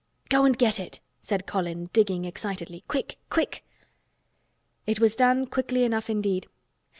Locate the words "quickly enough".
5.45-6.09